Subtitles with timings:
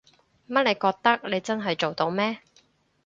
[0.47, 2.39] 乜你覺得你真係做到咩？